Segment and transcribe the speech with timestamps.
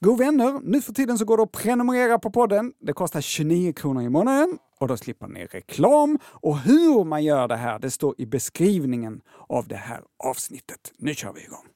[0.00, 2.72] God vänner, nu för tiden så går det att prenumerera på podden.
[2.80, 6.18] Det kostar 29 kronor i månaden och då slipper ni reklam.
[6.24, 10.92] Och hur man gör det här, det står i beskrivningen av det här avsnittet.
[10.98, 11.66] Nu kör vi igång!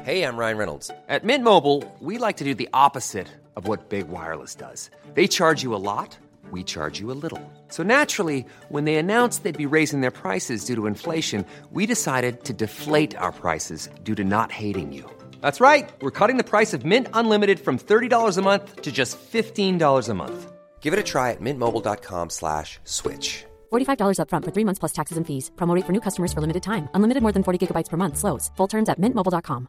[0.00, 0.88] Hej, jag Ryan Reynolds.
[0.88, 4.90] På Mint Mobile, we like to do the opposite of what Big Wireless does.
[5.14, 6.18] They charge you a lot,
[6.52, 7.40] we charge you a little.
[7.68, 12.44] So naturally, when they announced they'd be raising their prices due to inflation, we decided
[12.44, 15.17] to deflate our prices due to not hating you.
[15.40, 15.90] That's right.
[16.00, 20.14] We're cutting the price of Mint Unlimited from $30 a month to just $15 a
[20.14, 20.52] month.
[20.80, 23.44] Give it a try at mintmobile.com slash switch.
[23.70, 25.50] $45 upfront for three months plus taxes and fees.
[25.56, 26.88] Promo rate for new customers for limited time.
[26.94, 28.16] Unlimited more than 40 gigabytes per month.
[28.16, 28.50] Slows.
[28.56, 29.68] Full terms at mintmobile.com.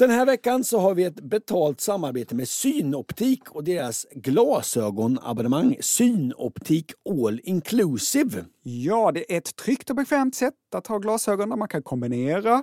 [0.00, 6.92] Den här veckan så har vi ett betalt samarbete med Synoptik och deras glasögonabonnemang Synoptik
[7.10, 8.44] All Inclusive.
[8.62, 12.62] Ja, det är ett tryggt och bekvämt sätt att ha glasögon där man kan kombinera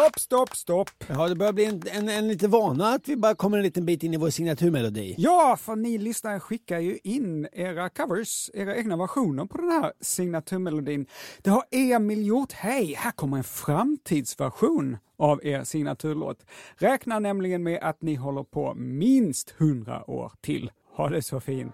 [0.00, 1.04] Stopp, stopp, stopp!
[1.08, 3.86] Ja, det börjar bli en, en, en lite vana att vi bara kommer en liten
[3.86, 5.14] bit in i vår signaturmelodi.
[5.18, 9.92] Ja, för ni lyssnare skickar ju in era covers, era egna versioner på den här
[10.00, 11.06] signaturmelodin.
[11.42, 12.52] Det har Emil gjort.
[12.52, 16.46] Hej, här kommer en framtidsversion av er signaturlåt.
[16.76, 20.70] Räknar nämligen med att ni håller på minst 100 år till.
[20.96, 21.72] Ha det så fint.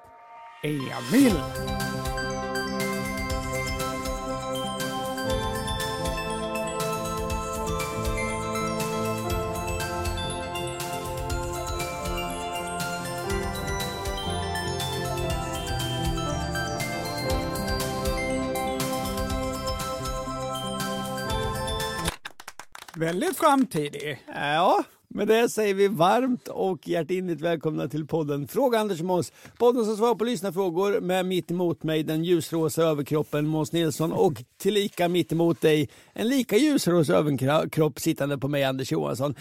[0.63, 1.33] Emil!
[22.97, 24.19] Väldigt framtidig.
[24.35, 29.33] Ja, med det säger vi varmt och hjärtinligt välkomna till podden Fråga Anders och Måns.
[29.59, 34.33] Podden som svarar på lyssnarfrågor med mitt emot mig den ljusrosa överkroppen Måns Nilsson och
[34.57, 39.35] tillika mitt emot dig en lika ljusrosa överkropp sittande på mig Anders Johansson.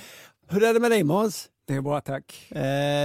[0.47, 1.49] Hur är det med dig Måns?
[1.67, 2.47] Det är bra, tack.
[2.51, 2.61] Eh,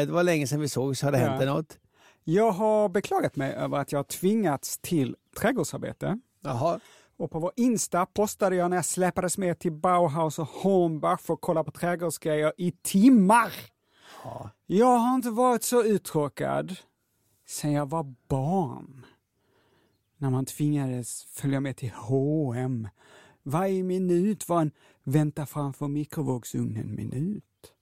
[0.06, 1.38] det var länge sedan vi sågs, har det hänt Ja.
[1.38, 1.78] dig något?
[2.24, 6.18] Jag har beklagat mig över att jag har tvingats till trädgårdsarbete.
[6.44, 6.80] Jaha.
[7.20, 11.34] Och på vår Insta postade jag när jag släpades med till Bauhaus och Hornbach för
[11.34, 13.52] att kolla på trädgårdsgrejer i timmar.
[14.66, 16.76] Jag har inte varit så uttråkad
[17.46, 19.06] sen jag var barn.
[20.16, 22.88] När man tvingades följa med till H&M.
[23.42, 24.70] Varje minut var en
[25.02, 27.72] vänta framför mikrovågsugnen-minut.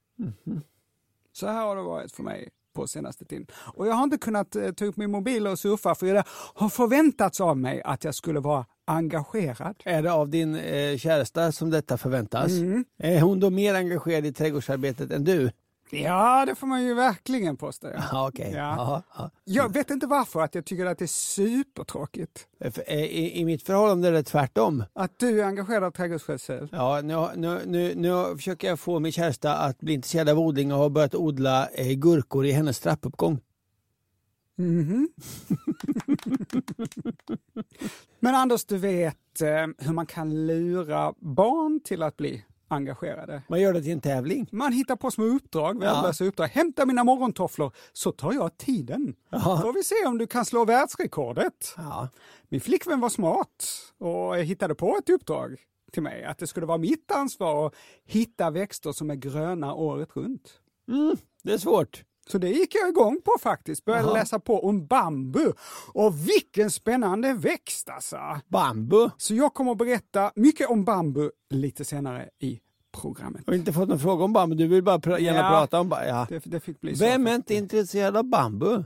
[1.32, 2.48] Så här har det varit för mig
[2.78, 3.46] på senaste tiden.
[3.74, 6.24] Och jag har inte kunnat eh, ta upp min mobil och surfa för det
[6.54, 9.76] har förväntats av mig att jag skulle vara engagerad.
[9.84, 12.52] Är det av din eh, käresta som detta förväntas?
[12.98, 15.50] Är hon då mer engagerad i trädgårdsarbetet än du?
[15.90, 17.88] Ja, det får man ju verkligen påstå.
[17.94, 18.28] Ja.
[18.28, 18.52] Okej.
[18.54, 19.02] Ja.
[19.44, 22.46] Jag vet inte varför att jag tycker att det är supertråkigt.
[22.60, 24.84] För, eh, I, I mitt förhållande är det tvärtom.
[24.92, 26.68] Att du är engagerad av trädgårdsskötsel.
[26.72, 30.72] Ja, nu, nu, nu, nu försöker jag få min käresta att bli intresserad av odling
[30.72, 33.40] och har börjat odla eh, gurkor i hennes trappuppgång.
[34.56, 35.08] Mhm.
[38.20, 43.42] Men Anders, du vet eh, hur man kan lura barn till att bli engagerade.
[43.48, 44.48] Man gör det till en tävling.
[44.52, 46.46] Man hittar på små uppdrag, värdelösa uppdrag.
[46.46, 49.14] Hämta mina morgontofflor så tar jag tiden.
[49.30, 49.60] Ja.
[49.62, 51.74] Får vi se om du kan slå världsrekordet.
[51.76, 52.08] Ja.
[52.48, 53.66] Min flickvän var smart
[53.98, 55.56] och hittade på ett uppdrag
[55.92, 56.24] till mig.
[56.24, 57.74] Att det skulle vara mitt ansvar att
[58.04, 60.60] hitta växter som är gröna året runt.
[61.42, 62.04] Det är svårt.
[62.30, 63.84] Så det gick jag igång på faktiskt.
[63.84, 65.52] Började läsa på om bambu.
[65.94, 68.18] Och vilken spännande växt alltså!
[68.48, 69.10] Bambu.
[69.16, 72.60] Så jag kommer att berätta mycket om bambu lite senare i
[73.00, 73.42] programmet.
[73.46, 74.56] Jag har inte fått någon fråga om bambu.
[74.56, 75.48] Du vill bara pra- gärna Ja.
[75.48, 76.06] prata om bambu.
[76.06, 76.26] Ja.
[76.28, 77.04] Det, det fick bli så.
[77.04, 78.82] Vem är inte intresserad av bambu?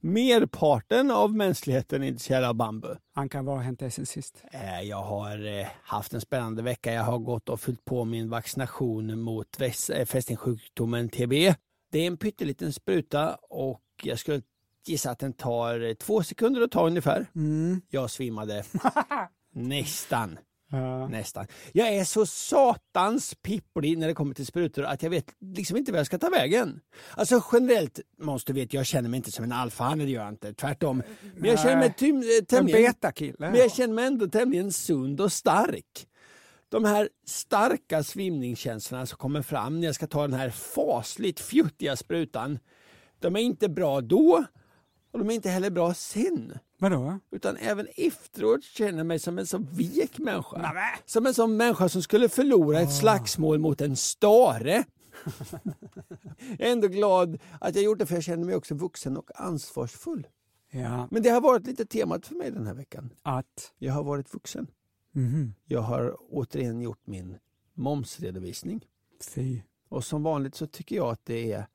[0.00, 2.88] Merparten av mänskligheten är intresserad av bambu.
[3.14, 4.42] Ankan, vad har hänt dig sen sist?
[4.52, 6.92] Eh, Jag har eh, haft en spännande vecka.
[6.92, 11.32] Jag har gått och fyllt på min vaccination mot eh, fästingsjukdomen TB.
[11.94, 14.42] Det är en pytteliten spruta och jag skulle
[14.86, 17.26] gissa att den tar eh, två sekunder att ta ungefär.
[17.90, 18.64] Jag svimmade.
[19.54, 20.38] Nästan.
[20.70, 21.08] Ja.
[21.08, 21.46] Nästan.
[21.72, 25.92] Jag är så satans pipplig när det kommer till sprutor att jag vet liksom inte
[25.92, 26.80] vad jag ska ta vägen.
[27.10, 30.32] Alltså generellt måste du veta, jag känner mig inte som en alfahanne, det gör jag
[30.32, 30.54] inte.
[30.54, 31.02] Tvärtom.
[31.36, 32.94] Men jag känner mig eh, En tämligen...
[33.38, 36.06] Men jag känner mig ändå tämligen sund och stark.
[36.68, 41.96] De här starka svimningskänslorna som kommer fram när jag ska ta den här fasligt fjuttiga
[41.96, 42.58] sprutan.
[43.18, 44.44] De är inte bra då
[45.12, 46.58] och de är inte heller bra sen.
[46.78, 47.18] Vadå?
[47.30, 50.56] Utan även efteråt känner jag mig som en så vek människa.
[50.56, 50.82] Nämen.
[51.06, 54.84] Som en sån människa som skulle förlora ett slagsmål mot en stare.
[56.58, 59.30] jag är ändå glad att jag gjort det för jag känner mig också vuxen och
[59.34, 60.26] ansvarsfull.
[60.70, 63.10] Ja, Men det har varit lite temat för mig den här veckan.
[63.22, 63.72] att...
[63.78, 64.66] Jag har varit vuxen.
[65.14, 65.54] Mhm.
[65.66, 67.38] Jag har återigen gjort min
[67.74, 68.84] momsredovisning.
[69.34, 69.60] Fy.
[69.88, 71.66] Och som vanligt så tycker jag att det är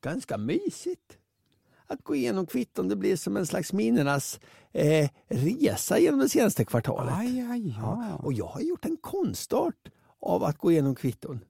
[0.00, 1.18] ganska mysigt
[1.86, 2.88] att gå igenom kvitton.
[2.88, 4.40] Det blir som en slags minnenas
[4.72, 7.14] eh, resa genom det senaste kvartalet.
[7.16, 9.88] Aj, aj, Ja, och jag har gjort en konstart
[10.20, 11.40] av att gå igenom kvitton.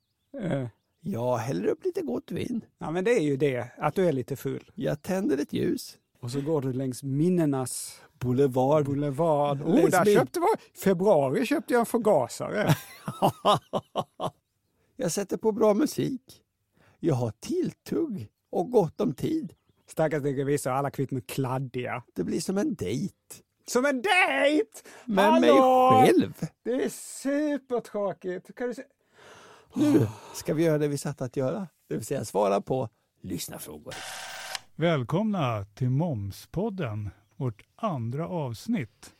[0.42, 0.66] Eh,
[1.00, 2.60] Jag häller upp lite gott vin.
[2.78, 4.70] Ja, men det är ju det, att du är lite full.
[4.74, 5.98] Jag tänder ett ljus.
[6.20, 8.84] Och så går du längs minnenas Boulevard.
[8.84, 9.62] boulevard.
[9.62, 12.74] Oh, där min- köpte jag, februari köpte jag en förgasare.
[14.96, 16.42] jag sätter på bra musik.
[17.00, 19.54] Jag har tilltugg och gott om tid.
[19.86, 22.02] Stackars revisor, alla kvitton kladdiga.
[22.14, 23.14] Det blir som en dejt.
[23.66, 24.70] Som en dejt!
[25.04, 26.34] Med mig själv.
[26.64, 26.88] Det är
[27.22, 28.54] supertråkigt.
[28.54, 28.82] Kan du se?
[29.74, 31.66] Nu ska vi göra det vi satt att göra.
[31.88, 32.88] Det vill säga svara på
[33.22, 33.94] lyssnarfrågor.
[34.76, 39.14] Välkomna till Momspodden, vårt andra avsnitt.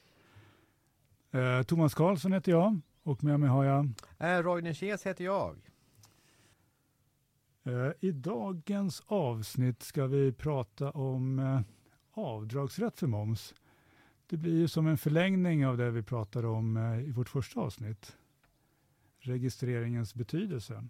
[1.30, 5.56] Eh, Thomas Karlsson heter jag och med mig har jag Eh, Roine Kes heter jag.
[7.64, 11.60] eh, I dagens avsnitt ska vi prata om eh,
[12.10, 13.54] avdragsrätt för moms.
[14.26, 17.60] Det blir ju som en förlängning av det vi pratade om eh, i vårt första
[17.60, 18.16] avsnitt.
[19.20, 20.84] Registreringens betydelse.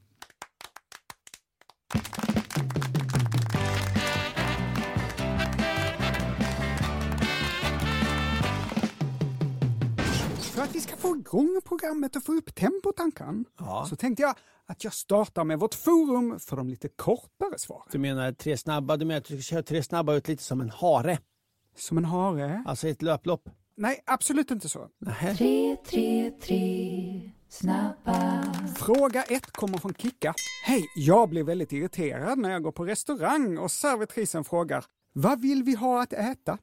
[10.68, 13.86] Att vi ska få igång programmet och få upp tempot, Ankan, Ja.
[13.90, 14.34] så tänkte jag
[14.66, 17.82] att jag startar med vårt forum för de lite kortare svaren.
[17.92, 18.96] Du menar tre snabba?
[18.96, 21.18] Du menar att du ska köra tre snabba ut lite som en hare?
[21.76, 22.64] Som en hare?
[22.66, 23.48] Alltså ett löplopp?
[23.76, 24.88] Nej, absolut inte så.
[24.98, 25.34] Nähä.
[25.36, 28.44] Tre, tre, tre, snabba.
[28.76, 30.34] Fråga ett kommer från Kicka.
[30.64, 35.62] Hej, jag blir väldigt irriterad när jag går på restaurang och servitrisen frågar vad vill
[35.62, 36.58] vi ha att äta?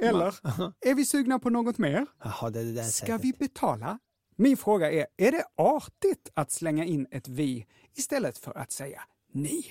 [0.00, 0.34] Eller,
[0.86, 2.06] är vi sugna på något mer?
[2.24, 3.98] Jaha, det det Ska vi betala?
[4.36, 7.66] Min fråga är, är det artigt att slänga in ett vi
[7.96, 9.02] istället för att säga
[9.32, 9.64] ni?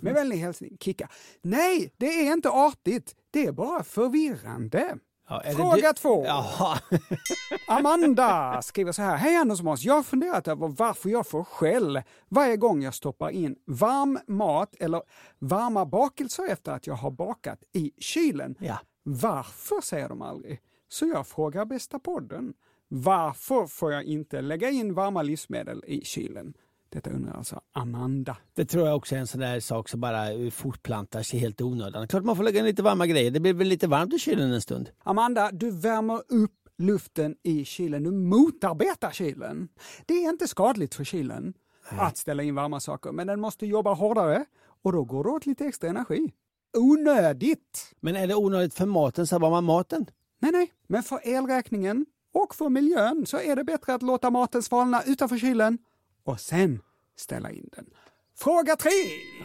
[0.00, 1.08] Med vänlig hälsning Kicka.
[1.42, 3.14] Nej, det är inte artigt.
[3.30, 4.98] Det är bara förvirrande.
[5.28, 6.24] Ja, det Fråga du- två.
[6.26, 6.78] Jaha.
[7.68, 9.16] Amanda skriver så här.
[9.16, 9.84] Hej Anders och Måns.
[9.84, 14.74] Jag har funderat över varför jag får skäll varje gång jag stoppar in varm mat
[14.80, 15.02] eller
[15.38, 18.54] varma bakelser efter att jag har bakat i kylen.
[18.60, 18.78] Ja.
[19.02, 20.60] Varför säger de aldrig?
[20.88, 22.54] Så jag frågar bästa podden.
[22.88, 26.54] Varför får jag inte lägga in varma livsmedel i kylen?
[26.88, 28.36] Detta undrar alltså Amanda.
[28.54, 32.08] Det tror jag också är en sån där sak som bara fortplantar sig helt onödan.
[32.08, 33.30] Klart man får lägga in lite varma grejer.
[33.30, 34.90] Det blir väl lite varmt i kylen en stund.
[34.98, 38.02] Amanda, du värmer upp luften i kylen.
[38.02, 39.68] Du motarbetar kylen.
[40.06, 41.54] Det är inte skadligt för kylen
[41.88, 44.44] att ställa in varma saker, men den måste jobba hårdare
[44.82, 46.32] och då går det åt lite extra energi.
[46.76, 47.94] Onödigt!
[48.00, 50.06] Men är det onödigt för maten så var man maten.
[50.38, 54.62] Nej, nej, men för elräkningen och för miljön så är det bättre att låta maten
[54.62, 55.78] svalna utanför kylen
[56.24, 56.80] och sen
[57.16, 57.86] ställa in den.
[58.38, 58.90] Fråga tre!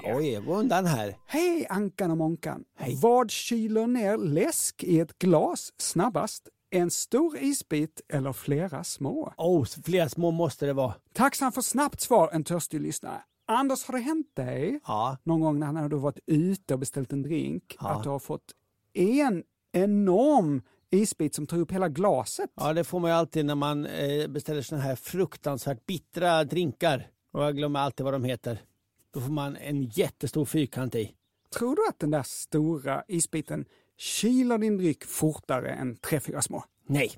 [0.04, 1.18] Oj, jag går undan här.
[1.28, 2.64] Hej Ankan och Monkan!
[2.76, 3.00] Hej.
[3.02, 6.50] Vad kyler ner läsk i ett glas snabbast?
[6.70, 9.34] En stor isbit eller flera små?
[9.38, 10.94] Oh, flera små måste det vara.
[11.14, 13.22] Tacksam för snabbt svar, en törstig lyssnare.
[13.50, 15.18] Anders, har det hänt dig Ja.
[15.24, 17.90] någon gång när du har varit ute och beställt en drink Ja.
[17.90, 18.52] att du har fått
[18.94, 22.50] en enorm isbit som tar upp hela glaset?
[22.56, 27.08] ja, det får man ju alltid när man eh, beställer såna här fruktansvärt bittra drinkar.
[27.32, 28.62] Och jag glömmer alltid vad de heter.
[29.14, 31.14] Då får man en jättestor fyrkant i.
[31.58, 33.66] Tror du att den där stora isbiten
[33.98, 36.64] kyler din dryck fortare än tre, fyra små?
[36.88, 37.12] Nej.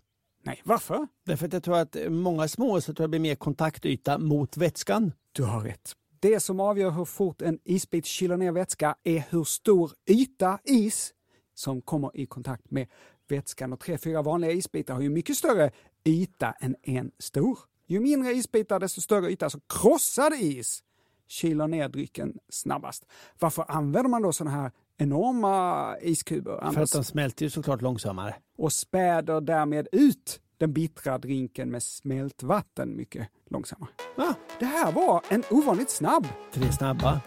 [0.43, 1.07] Nej, varför?
[1.25, 5.11] Därför att jag tror att många små så tror jag blir mer kontaktyta mot vätskan.
[5.31, 5.95] Du har rätt.
[6.21, 11.13] Det som avgör hur fort en isbit kyler ner vätska är hur stor yta is
[11.53, 12.87] som kommer i kontakt med
[13.27, 15.71] vätskan och tre, fyra vanliga isbitar har ju mycket större
[16.05, 17.59] yta än en stor.
[17.87, 20.83] Ju mindre isbitar desto större yta, alltså krossad is
[21.27, 23.05] kyler ner drycken snabbast.
[23.39, 26.51] Varför använder man då sådana här enorma iskuber?
[26.57, 26.83] För Anders?
[26.83, 28.35] att de smälter ju såklart långsammare.
[28.57, 33.89] och späder därmed ut den bittra drinken med smältvatten mycket långsammare.
[34.17, 36.27] Ja, Det här var en ovanligt snabb.
[36.53, 37.21] tre snabba.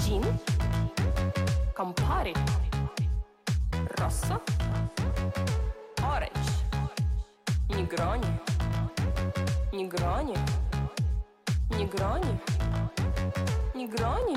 [0.00, 0.24] Gin,
[1.76, 2.34] Campari,
[3.98, 4.34] Rosso,
[5.98, 6.52] Orange,
[7.68, 8.26] Negroni,
[9.72, 10.38] Negroni,
[11.70, 12.36] Negroni,
[13.74, 14.36] Negroni.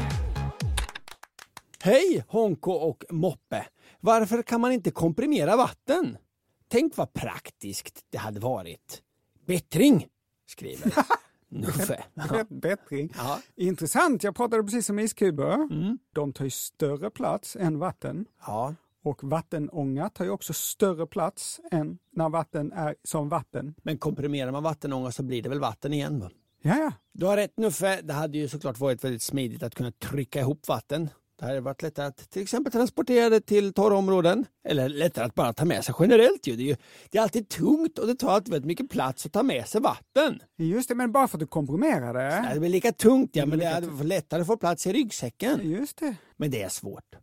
[1.83, 3.65] Hej Honko och Moppe!
[3.99, 6.17] Varför kan man inte komprimera vatten?
[6.67, 9.01] Tänk vad praktiskt det hade varit.
[9.47, 10.07] Bättring,
[10.45, 10.93] skriver
[11.49, 12.03] Nuffe.
[12.49, 13.13] Bättring.
[13.17, 13.39] Ja.
[13.55, 15.53] Intressant, jag pratade precis om iskuber.
[15.53, 15.97] Mm.
[16.13, 18.25] De tar ju större plats än vatten.
[18.47, 23.75] ja, Och vattenånga tar ju också större plats än när vatten är som vatten.
[23.83, 26.19] men komprimerar man vattenånga så blir det väl vatten igen?
[26.19, 26.29] Va?
[26.61, 26.91] Ja, ja.
[27.11, 30.67] Du har rätt Nuffe, det hade ju såklart varit väldigt smidigt att kunna trycka ihop
[30.67, 31.09] vatten.
[31.39, 34.45] Det hade varit lättare att till exempel transportera det till torra områden.
[34.63, 36.47] Eller lättare att bara ta med sig generellt.
[36.47, 36.55] Ju.
[36.55, 36.75] Det, är ju,
[37.09, 39.81] det är alltid tungt och det tar alltid väldigt mycket plats att ta med sig
[39.81, 40.39] vatten.
[40.57, 42.53] Just det, men bara för att du komprimerar det.
[42.53, 45.71] det blir lika tungt ja, men det varit lättare att få plats i ryggsäcken.
[45.71, 46.15] Just det.
[46.37, 47.15] Men det är svårt.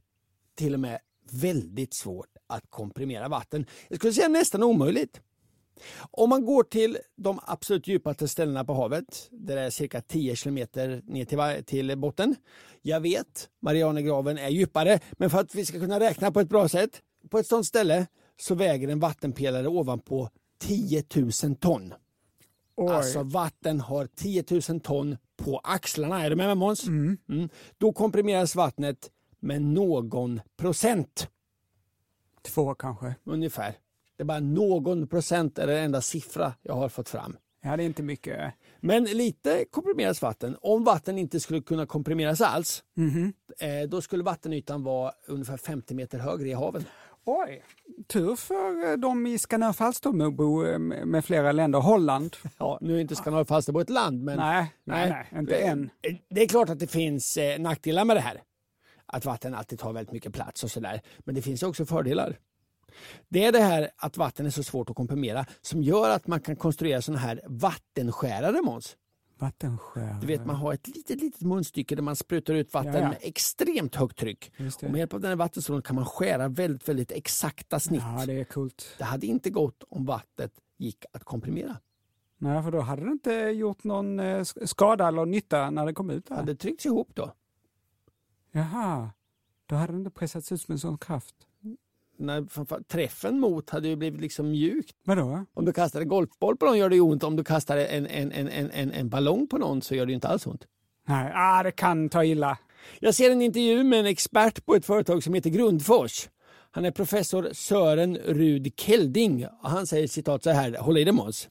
[0.57, 0.99] Till och med
[1.31, 3.67] väldigt svårt att komprimera vatten.
[3.89, 5.21] Jag skulle säga nästan omöjligt.
[6.11, 10.37] Om man går till de absolut djupaste ställena på havet, där det är cirka 10
[10.37, 12.37] kilometer ner till, till botten.
[12.83, 16.69] Jag vet, Marianergraven är djupare, men för att vi ska kunna räkna på ett bra
[16.69, 18.07] sätt, på ett sådant ställe
[18.41, 21.95] så väger en vattenpelare ovanpå 10 000 ton.
[22.77, 22.93] Oj.
[22.93, 26.25] Alltså vatten har 10 000 ton på axlarna.
[26.25, 26.87] Är du med mig Måns?
[26.87, 27.19] Mm.
[27.79, 29.11] Då komprimeras vattnet
[29.41, 31.29] med någon procent
[32.43, 33.15] Två kanske.
[33.25, 33.75] ungefär.
[34.17, 37.37] Det är bara någon procent är den enda siffra jag har fått fram.
[37.65, 38.55] Ja, det är inte mycket.
[38.81, 40.57] Men lite komprimeras vatten.
[40.61, 42.83] Om vatten inte skulle kunna komprimeras alls,
[43.61, 46.85] eh, då skulle vattenytan vara ungefär 50 meter högre i haven.
[47.25, 47.63] Oj,
[48.09, 51.79] tur för eh, de i Skanör Falsterbo eh, med flera länder.
[51.79, 52.37] Holland.
[52.59, 55.91] Ja, nu är inte Skanör Falsterbo ett land, men Nej, nej, nej, inte än.
[56.31, 58.43] Det är klart att det finns nackdelar med det här.
[59.07, 61.01] Att vatten alltid tar väldigt mycket plats och sådär.
[61.19, 62.39] Men det finns också fördelar.
[63.29, 66.41] Det är det här att vatten är så svårt att komprimera som gör att man
[66.41, 68.97] kan konstruera sådana här vattenskärare Måns.
[69.39, 70.19] Vattenskär.
[70.21, 73.09] Du vet man har ett litet, litet munstycke där man sprutar ut vatten Ja, ja.
[73.09, 74.53] med extremt högt tryck.
[74.83, 78.03] Och med hjälp av den här vattenstrålen kan man skära väldigt, väldigt exakta snitt.
[78.19, 78.95] Ja, det är coolt.
[78.99, 81.77] Det hade inte gått om vattnet gick att komprimera.
[82.39, 85.93] Nej, för då hade det inte gjort någon eh, sk- skada eller nytta när det
[85.93, 86.27] kom ut.
[86.29, 87.33] Det hade tryckts ihop då.
[88.53, 89.11] Jaha,
[89.67, 91.35] då hade det inte pressats ut med sån kraft.
[92.23, 94.97] När träffen mot hade ju blivit liksom mjukt.
[95.05, 95.45] Vadå?
[95.55, 97.23] Om du kastar en golfboll på någon gör det ju ont.
[97.23, 100.13] Om du kastar en, en, en, en, en, en ballong på någon så gör det
[100.13, 100.67] inte alls ont.
[101.09, 102.59] Nej, ah, det kan ta illa.
[103.01, 106.29] Jag ser en intervju med en expert på ett företag som heter Grundfors.
[106.71, 109.47] Han är professor Sören Rud Kelding.
[109.47, 111.49] Och han säger citat så här, håll i dig Måns.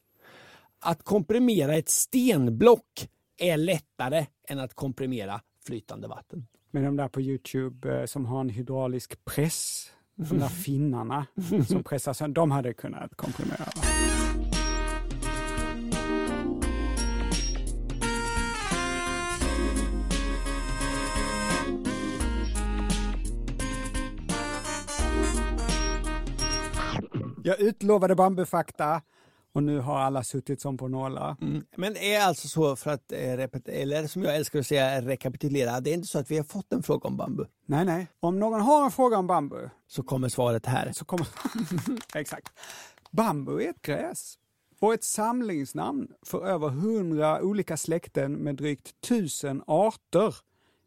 [0.79, 6.47] Att komprimera ett stenblock är lättare än att komprimera flytande vatten.
[6.71, 9.91] Men de där på Youtube eh, som har en hydraulisk press,
[10.29, 11.25] de där finnarna
[11.67, 13.65] som pressar sönder, de hade kunnat komprimera.
[27.43, 29.01] Jag utlovade bambufakta
[29.53, 31.35] och nu har alla suttit som på nålar.
[31.75, 35.79] Men är alltså så för att, eh, eller som jag älskar att säga, rekapitulera.
[35.79, 37.45] Det är inte så att vi har fått en fråga om bambu.
[37.65, 38.07] Nej, nej.
[38.19, 40.91] Om någon har en fråga om bambu Så kommer svaret här.
[40.91, 41.27] så kommer...
[42.15, 42.49] Exakt.
[43.11, 44.37] Bambu är ett gräs
[44.79, 50.35] och ett samlingsnamn för över hundra olika släkten med drygt tusen arter.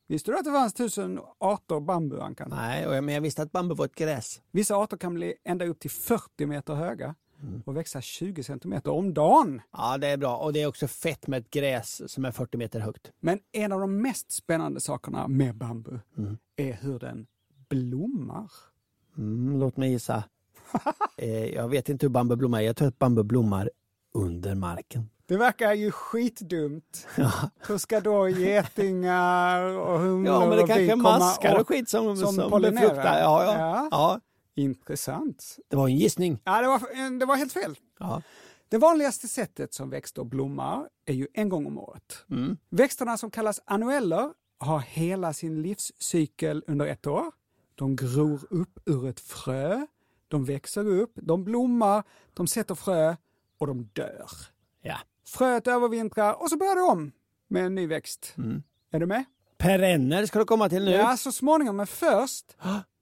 [0.07, 2.49] Visste du att det fanns tusen arter bambu, Ankan?
[2.51, 4.41] Nej, men jag visste att bambu var ett gräs.
[4.51, 7.15] Vissa arter kan bli ända upp till 40 meter höga
[7.65, 9.63] och växa 20 centimeter om dagen.
[9.73, 10.37] Ja, det är bra.
[10.37, 13.13] Och det är också fett med ett gräs som är 40 meter högt.
[13.21, 15.99] Men en av de mest spännande sakerna med bambu
[16.57, 17.27] är hur den
[17.69, 18.51] blommar.
[19.19, 20.25] Mm, låt mig gissa.
[21.17, 22.61] eh, jag vet inte hur bambu blommar.
[22.61, 23.71] Jag tror att bambu blommar
[24.15, 25.09] under marken.
[25.27, 27.07] Det verkar ju skitdumt.
[27.17, 27.33] Ja,
[27.69, 31.89] Hur ska då getingar och humlor ja men det och kanske komma maskar och skit
[31.89, 33.19] som, som som, befruktar.
[33.19, 33.59] Ja, ja.
[33.59, 33.89] Ja.
[33.91, 34.21] Ja.
[34.55, 35.59] Intressant.
[35.69, 36.41] det var en gissning.
[36.45, 37.79] Ja, det, var, det var helt fel.
[37.99, 38.23] Ja.
[38.69, 42.25] Det vanligaste sättet som växter blommar är ju en gång om året.
[42.31, 42.57] Mm.
[42.71, 47.25] Växterna som kallas annueller har hela sin livscykel under ett år.
[47.75, 49.87] De gror upp ur ett frö,
[50.29, 52.03] de växer upp, de blommar,
[52.35, 53.17] de sätter frö
[53.59, 54.31] och de dör.
[54.83, 54.99] Ja.
[55.27, 57.13] Fröet övervintrar och så börjar det om
[57.49, 58.35] med en ny växt.
[58.37, 58.63] Mm.
[58.91, 59.25] Är du med?
[59.59, 60.91] Perenner ska du komma till nu.
[60.91, 62.57] Ja, så småningom, men först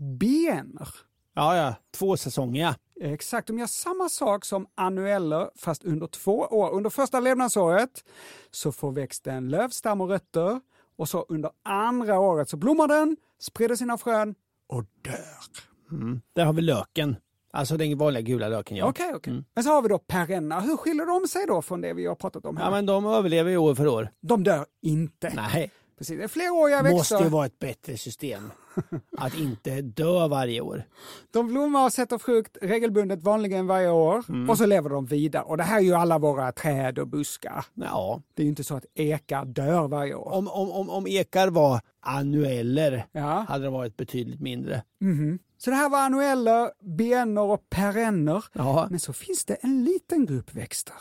[0.00, 0.88] bienner.
[1.34, 1.74] ja, ja.
[1.90, 2.74] Två säsonger.
[3.00, 6.70] Exakt, de gör samma sak som annueller fast under två år.
[6.70, 8.04] Under första levnadsåret
[8.50, 10.60] så får växten lövstam och rötter
[10.96, 14.34] och så under andra året så blommar den, sprider sina frön
[14.68, 16.20] och dör.
[16.32, 17.16] Där har vi löken.
[17.52, 18.86] Alltså den vanliga gula löken ja.
[18.86, 19.44] Okej, okej.
[19.54, 20.60] Men så har vi då perenna.
[20.60, 22.64] Hur skiljer de sig då från det vi har pratat om här?
[22.64, 24.10] Ja men de överlever ju år för år.
[24.20, 25.32] De dör inte.
[25.34, 25.70] Nej.
[25.98, 26.18] Precis.
[26.18, 26.96] Det är fleråriga växter.
[26.96, 28.50] Måste ju vara ett bättre system.
[29.18, 30.82] Att inte dö varje år.
[31.30, 34.50] De blommar och sätter frukt regelbundet vanligen varje år Mm.
[34.50, 35.42] och så lever de vidare.
[35.44, 37.64] Och det här är ju alla våra träd och buskar.
[37.74, 38.22] Ja.
[38.34, 40.32] Det är ju inte så att ekar dör varje år.
[40.32, 43.44] Om, om, om, om ekar var annueller Ja.
[43.48, 44.82] hade det varit betydligt mindre.
[45.00, 45.38] Mhm.
[45.58, 48.44] Så det här var annueller, bienner och perenner.
[48.52, 48.86] Ja.
[48.90, 50.94] Men så finns det en liten grupp växter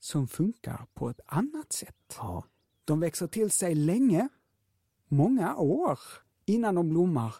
[0.00, 1.94] som funkar på ett annat sätt.
[2.18, 2.44] ja.
[2.84, 4.28] De växer till sig länge,
[5.08, 5.98] många år,
[6.48, 7.34] innan de blommar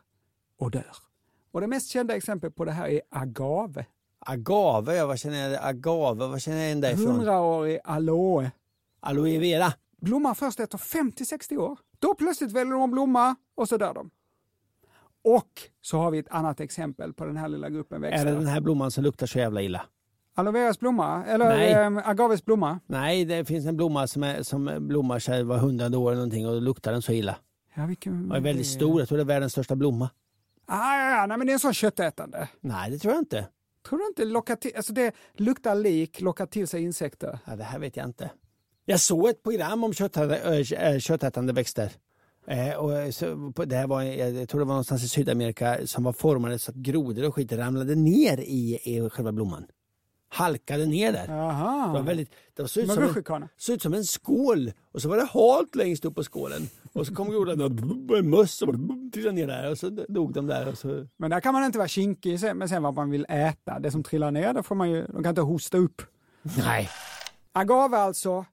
[0.59, 0.97] och dör.
[1.53, 3.87] Och det mest kända exemplet på det här är agave.
[4.19, 5.65] Agave, ja, vad känner jag?
[5.65, 7.07] Agave, vad känner jag igen ifrån?
[7.07, 8.51] Hundraårig aloe.
[9.01, 9.73] Aloe vera.
[10.01, 11.79] Blommar först efter 50-60 år.
[11.99, 14.11] Då plötsligt väljer de att blomma och så dör de.
[15.25, 15.51] Och
[15.81, 18.27] så har vi ett annat exempel på den här lilla gruppen Är växter.
[18.27, 19.83] det den här blomman som luktar så jävla illa?
[20.35, 22.81] Aloe veras blomma, eller eh, agaves blomma.
[22.87, 26.47] Nej, det finns en blomma som, är, som blommar sig var hundrade år eller någonting
[26.47, 27.37] och då luktar den så illa.
[27.79, 28.31] Ja, vilken...
[28.31, 30.11] Och är väldigt stor, jag tror det är världens största blomma.
[30.67, 32.49] Ah, ja, ja, nej, men det är en sån köttätande.
[32.61, 33.47] Nej, det tror jag inte.
[33.89, 37.39] Tror du inte lockar till, alltså det luktar lik, lockar till sig insekter?
[37.47, 38.31] Ja, det här vet jag inte.
[38.85, 41.93] Jag såg ett program om köttätande, äh, äh, köttätande växter.
[42.47, 46.05] Eh, och så, på- det här var, jag tror det var någonstans i Sydamerika som
[46.05, 49.65] var formade så att grodor och skit ramlade ner i, i själva blomman.
[50.29, 51.27] Halkade ner där.
[51.27, 55.09] Det var väldigt, det såg ut, som en, såg ut som en skål och så
[55.09, 56.69] var det halt längst upp på skålen.
[56.93, 58.75] Och så kom grodan och en möss och
[59.13, 60.69] trillade ner där och så dog de där.
[60.69, 63.79] Och så, Men där kan man inte vara kinkig men sen vad man vill äta.
[63.79, 66.03] Det som trillar ner, det får man ju, de kan inte hosta upp.
[66.43, 66.91] nej.
[67.53, 68.45] Agave alltså,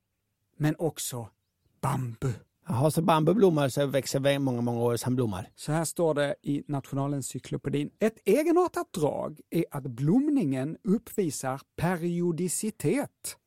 [0.58, 1.30] men också
[1.82, 2.32] bambu.
[2.68, 5.50] Jaha, så bambu blommar så växer vä- många, många år sedan blommar.
[5.56, 7.90] Så här står det i Nationalencyklopedin.
[8.00, 13.38] Ett egenartat drag är att blomningen uppvisar periodicitet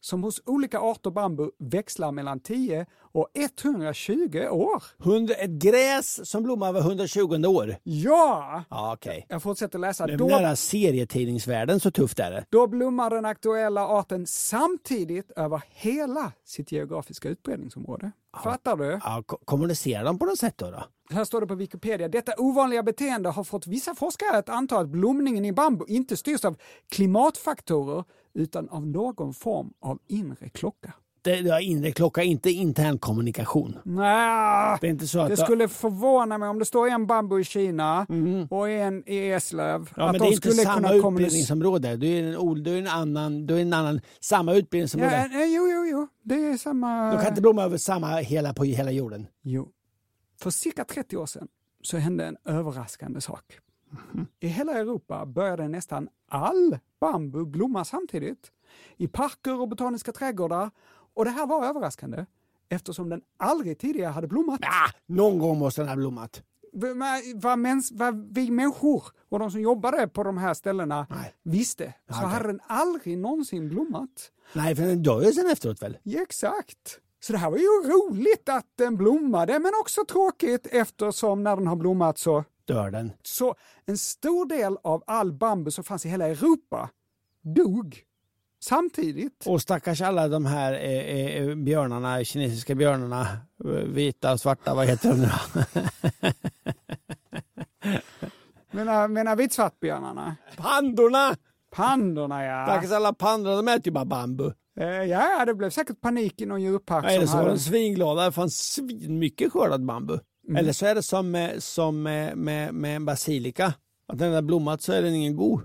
[0.00, 4.82] som hos olika arter bambu växlar mellan 10 och 120 år.
[4.98, 7.76] Hundra, ett gräs som blommar var 120 år.
[7.82, 8.64] Ja!
[8.70, 9.26] Ja, okej.
[9.28, 10.04] Jag fortsätter läsa.
[10.04, 12.44] Är Då, nära serietidningsvärlden, så tufft är det.
[12.50, 18.10] då blommar den aktuella arten samtidigt över hela sitt geografiska utbredningsområde.
[18.44, 19.00] Fattar du?
[19.04, 20.70] Ja, ko- kommunicerar de på något sätt då?
[20.70, 20.84] då?
[21.10, 22.08] Här står det på Wikipedia.
[22.08, 26.44] Detta ovanliga beteende har fått vissa forskare att anta att blomningen i bambu inte styrs
[26.44, 26.56] av
[26.90, 30.92] klimatfaktorer utan av någon form av inre klocka.
[31.28, 33.78] Det, det är inre klocka, inte intern kommunikation.
[33.84, 35.28] Nja, Det är inte så att...
[35.28, 38.06] det skulle förvåna mig om det står en bambu i Kina
[38.50, 39.74] och en i Eslöv.
[39.74, 39.88] Mm.
[39.96, 41.96] ja, att men de det är inte samma utbildningsområde.
[41.96, 45.30] Du är en, du är en annan, du är en annan, samma utbildningsområde.
[45.32, 46.08] Ja, eh, jo, jo, jo.
[46.22, 47.10] Det är samma...
[47.12, 49.26] Du kan inte blomma över samma hela på hela jorden.
[49.42, 49.68] Jo.
[50.40, 51.48] För cirka 30 år sedan
[51.82, 53.44] så hände en överraskande sak.
[54.40, 58.52] I hela Europa började nästan all bambu blomma samtidigt.
[58.96, 60.70] I parker och botaniska trädgårdar.
[61.18, 62.26] Och det här var överraskande
[62.68, 64.60] eftersom den aldrig tidigare hade blommat.
[64.62, 66.42] Ah, någon gång måste den ha blommat.
[66.72, 67.58] Vad,
[67.92, 71.34] vad vi människor och de som jobbade på de här ställena Nej.
[71.42, 72.28] visste så okej.
[72.28, 74.30] hade den aldrig någonsin blommat.
[74.52, 75.98] Nej, för den dör ju sen efteråt väl?
[76.02, 77.00] Ja, exakt.
[77.20, 81.66] Så det här var ju roligt att den blommade, men också tråkigt eftersom när den
[81.66, 82.44] har blommat så...
[82.64, 83.12] Dör den.
[83.22, 83.54] Så
[83.84, 86.90] en stor del av all bambu som fanns i hela Europa
[87.42, 88.04] dog
[88.60, 89.44] samtidigt.
[89.46, 93.20] Och stackars alla de här eh, eh, björnarna, kinesiska björnarna,
[93.64, 95.28] eh, vita och svarta, vad heter de nu?
[98.70, 100.36] Menar, menar vitsvartbjörnarna?
[100.56, 101.36] Pandorna!
[101.70, 102.66] Pandorna ja.
[102.66, 104.52] Stackars alla pandor, de äter ju bara bambu.
[104.80, 107.04] Eh, Ja, det blev säkert panik i någon djurpark.
[107.04, 110.18] Eller så var de svinglada, det fanns svinmycket skördad bambu.
[110.56, 113.66] Eller så är det som, med, som med, med, med en basilika.
[114.08, 115.60] Att när den har blommat så är den ingen god.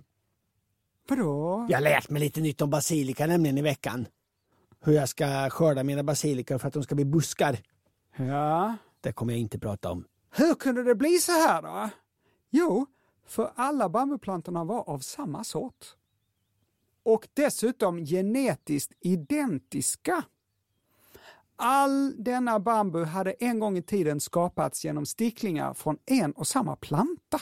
[1.08, 1.66] Vadå?
[1.70, 4.08] Jag har lärt mig lite nytt om basilika nämligen i veckan.
[4.80, 7.58] Hur jag ska skörda mina basilikor för att de ska bli buskar.
[8.16, 8.76] Ja.
[9.02, 10.06] Det kommer jag inte prata om.
[10.32, 11.89] Hur kunde det bli så här då?
[12.50, 12.86] Jo,
[13.26, 15.86] för alla bambuplantorna var av samma sort.
[17.04, 20.24] Och dessutom genetiskt identiska.
[21.56, 26.76] All denna bambu hade en gång i tiden skapats genom sticklingar från en och samma
[26.76, 27.39] planta.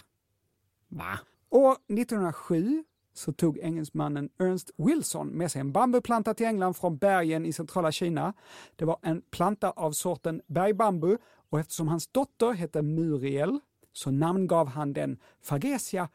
[0.88, 1.20] Va?
[1.50, 7.46] År 1907 så tog engelsmannen Ernst Wilson med sig en bambuplanta till England från bergen
[7.46, 8.34] i centrala Kina.
[8.76, 11.18] Det var en planta av sorten bergbambu
[11.50, 13.60] och eftersom hans dotter hette Muriel
[13.94, 16.10] så namngav han den Fagesia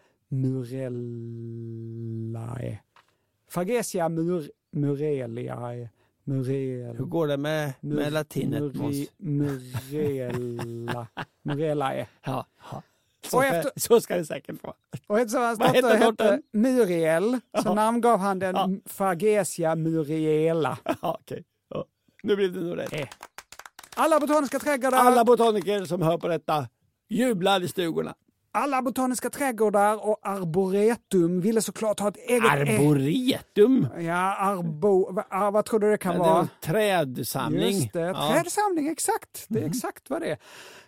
[1.47, 2.79] murellae.
[3.49, 5.91] Fagesia mur, mureliae.
[6.25, 8.75] Murel, Hur går det med, med latinet?
[8.75, 11.07] muri, murella,
[11.43, 12.07] murellae.
[12.25, 12.83] Ja, ja.
[13.31, 14.75] Så, ska, efter- så ska det säkert vara.
[15.07, 16.41] Och eftersom hans Vad dotter hette hette?
[16.53, 17.75] Muriel så Ja.
[17.75, 18.69] namngav han den Ja.
[18.87, 20.79] Fagesia muriela.
[21.03, 21.45] Ja, okej.
[21.69, 21.85] Ja.
[22.23, 23.09] Nu blev det nog rätt.
[23.97, 26.69] Alla botaniska trädgårdar, Alla botaniker som hör på detta
[27.09, 28.15] jublar i stugorna.
[28.57, 32.51] Alla botaniska trädgårdar och arboretum ville såklart ha ett eget...
[32.51, 33.89] Arboretum.
[33.99, 35.13] Ja, arbo...
[35.13, 36.41] Va, ah, vad tror du det kan Ja, det vara?
[36.41, 37.77] en trädsamling.
[37.77, 38.31] Just det, Ja.
[38.33, 39.45] Trädsamling, exakt.
[39.49, 40.39] Det är exakt vad det är.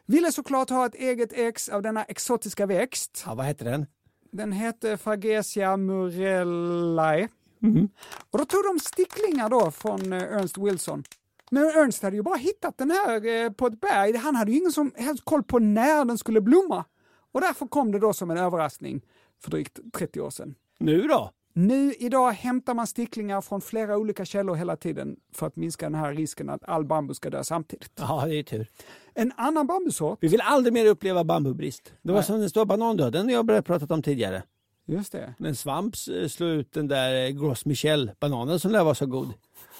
[0.07, 3.23] Ville såklart ha ett eget ex av denna exotiska växt.
[3.27, 3.87] Ja, vad heter den?
[4.33, 7.29] Den hette Fagesia murellae.
[7.61, 7.89] Mhm.
[8.31, 11.05] Och då tog de sticklingar då från eh, Ernst Wilson.
[11.51, 14.17] Men Ernst hade ju bara hittat den här eh, på ett berg.
[14.17, 16.85] Han hade ju ingen som helst koll på när den skulle blomma.
[17.33, 19.01] Och därför kom det då som en överraskning
[19.43, 20.55] för drygt 30 år sedan.
[20.79, 21.31] Nu då?
[21.53, 25.95] Nu idag hämtar man sticklingar från flera olika källor hela tiden för att minska den
[25.95, 27.93] här risken att all bambu ska dö samtidigt.
[27.99, 28.67] Ja, det är tur.
[29.15, 31.93] En annan bambusort, Vi vill aldrig mer uppleva bambubrist.
[32.03, 34.43] Det var som den stora banandöden jag har pratat om tidigare.
[34.87, 35.97] just det, en svamp
[36.29, 39.33] slog ut den där eh, Gros Michel-bananen som lär vara så god.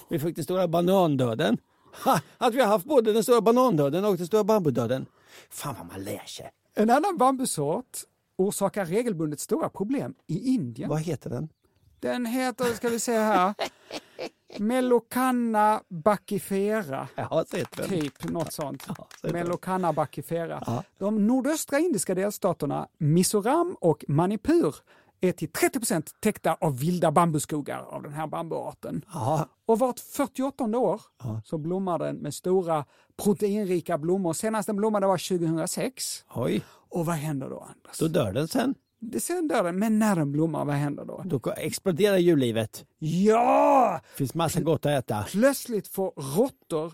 [0.09, 1.57] Vi fick den stora banandöden.
[2.05, 5.05] Ha, att vi har haft både den stora banandöden och den stora bambudöden.
[5.49, 6.51] Fan vad man lär sig.
[6.75, 7.97] En annan bambusort
[8.37, 10.89] orsakar regelbundet stora problem i Indien.
[10.89, 11.49] Vad heter den?
[11.99, 13.53] Den heter, ska vi se här,
[14.57, 17.07] Melocanna bacifera.
[17.15, 17.89] Ja, så heter den.
[17.89, 18.87] Typ något sånt.
[18.87, 19.07] Ja.
[19.31, 20.63] Melocanna bacifera.
[20.65, 20.83] Ja.
[20.97, 24.75] De nordöstra indiska delstaterna Mizoram och Manipur
[25.21, 29.05] är till 30% täckta av vilda bambuskogar av den här bambuarten.
[29.65, 31.01] Och vart 48 år
[31.45, 32.85] så blommar den med stora
[33.23, 34.33] proteinrika blommor.
[34.33, 36.25] Senast den blommade var 2006.
[36.35, 36.61] oj.
[36.91, 37.97] Och vad händer då Anders?
[37.99, 38.75] Då dör den sen.
[39.01, 41.21] Det sen dör den, men när den blommar, vad händer då?
[41.25, 42.85] Då exploderar djurlivet.
[42.99, 44.01] Ja!
[44.15, 45.25] finns massa gott att äta.
[45.31, 46.93] Plötsligt får råttor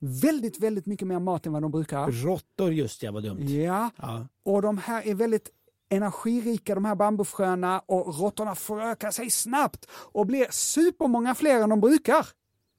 [0.00, 2.10] väldigt, väldigt mycket mer mat än vad de brukar.
[2.10, 3.40] Råttor just ja, vad dumt.
[3.40, 4.26] Ja, Ja.
[4.44, 5.48] och de här är väldigt
[5.88, 11.80] energirika, de här bambufröna och råttorna förökar sig snabbt och blir supermånga fler än de
[11.80, 12.26] brukar.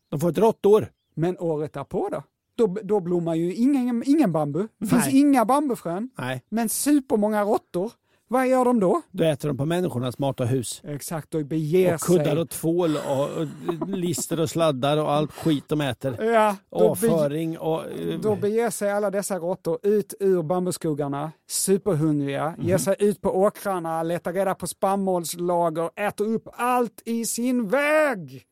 [0.09, 0.91] De får ett råttor.
[1.13, 2.23] Men året därpå då?
[2.55, 4.67] Då, då blommar ju ingen, ingen bambu.
[4.77, 7.91] Det finns inga bambufrön, Nej, men supermånga råttor.
[8.29, 9.01] Vad gör de då?
[9.11, 10.81] då äter de på människornas mat och hus.
[10.83, 12.37] Exakt, och beger Och kuddar sig.
[12.39, 13.47] och tvål och, och
[13.89, 16.23] lister och sladdar och allt skit de äter.
[16.23, 17.91] Ja, Avföring och...
[17.91, 22.67] eh, då beger sig alla dessa råttor ut ur bambuskogarna, superhungriga, Mhm.
[22.67, 28.43] ger sig ut på åkrarna, letar reda på spannmålslager, äter upp allt i sin väg.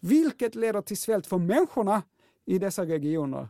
[0.00, 2.02] Vilket leder till svält för människorna
[2.46, 3.48] i dessa regioner.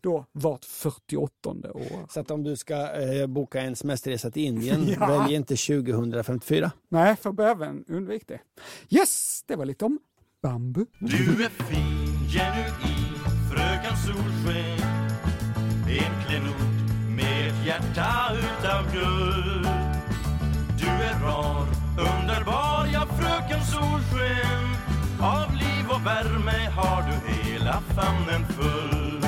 [0.00, 2.06] Då vart 48 år.
[2.10, 5.06] Så att om du ska eh, boka en semesterresa till Indien, Ja.
[5.06, 6.70] välj inte 2054.
[6.88, 8.40] Nej, för bäven, undvik det.
[8.90, 9.98] Yes, det var lite om
[10.42, 10.86] bambu.
[11.00, 13.14] Du är fin, genuin,
[13.50, 14.78] fröken Solsken
[15.88, 19.68] En klenod med ett hjärta utav guld
[20.80, 21.66] Du är rar,
[21.98, 24.64] underbar, ja fröken Solsken
[25.20, 29.27] Av liv och värme har du hela famnen full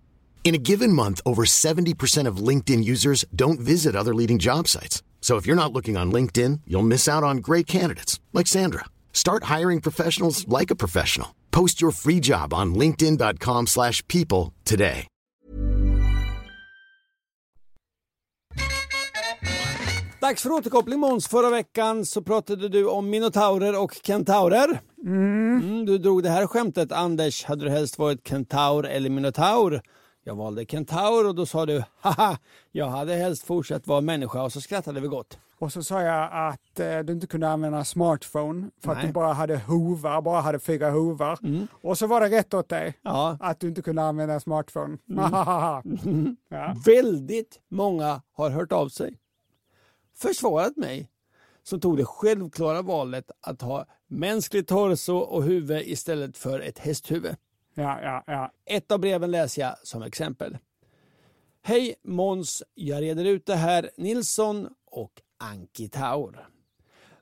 [0.43, 5.01] In a given month, over 70% of LinkedIn users don't visit other leading job sites.
[5.21, 8.85] So if you're not looking on LinkedIn, you'll miss out on great candidates like Sandra.
[9.13, 11.27] Start hiring professionals like a professional.
[11.51, 15.07] Post your free job on linkedin.com/people slash people today.
[20.21, 21.27] Dags för återkoppling Måns.
[21.27, 24.81] Förra veckan så pratade du om minotaurer och kentaurer.
[25.05, 26.91] Mm, du drog det här skämtet.
[26.91, 29.81] Anders, hade du helst varit kentaur eller minotaur?
[30.23, 32.37] Jag valde kentaur och då sa du haha,
[32.71, 35.39] jag hade helst fortsatt vara människa och så skrattade vi gott.
[35.59, 39.07] Och så sa jag att eh, du inte kunde använda smartphone för att Nej.
[39.07, 41.37] du bara hade hovar, bara hade fyra hovar.
[41.81, 43.37] Och så var det rätt åt dig Ja.
[43.39, 44.97] att du inte kunde använda smartphone.
[46.49, 46.75] ja.
[46.85, 49.17] Väldigt många har hört av sig.
[50.17, 51.09] Försvarat mig
[51.63, 57.35] som tog det självklara valet att ha mänsklig torso och huvud istället för ett hästhuvud.
[57.73, 58.51] Ja, ja, ja.
[58.65, 60.57] Ett av breven läser jag som exempel.
[61.61, 63.89] Hej Måns, jag reder ut det här.
[63.97, 66.47] Nilsson och Anki Taur.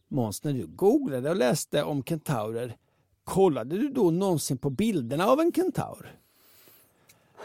[0.08, 2.78] Måns, när du googlade och läste om kentaurer,
[3.24, 6.20] kollade du då någonsin på bilderna av en kentaur?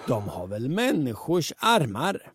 [0.07, 2.33] De har väl människors armar?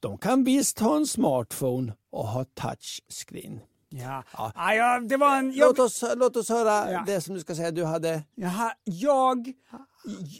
[0.00, 3.60] De kan visst ha en smartphone och ha touchscreen.
[3.92, 4.24] Ja.
[4.32, 4.74] Ja.
[4.74, 5.52] Ja, det var en...
[5.52, 7.02] Jag, Låt oss, låt oss höra Ja.
[7.06, 8.22] det som du ska säga du hade.
[8.34, 9.52] Jaha, jag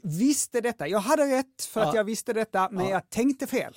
[0.02, 0.88] visste detta.
[0.88, 1.96] Jag hade rätt för att Ja.
[1.96, 3.74] jag visste detta, men jag tänkte fel.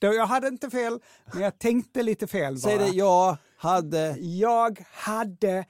[0.00, 0.98] Jag hade inte fel,
[1.32, 2.60] men jag tänkte lite fel bara.
[2.60, 4.16] Säg det, jag hade...
[4.18, 5.64] Jag hade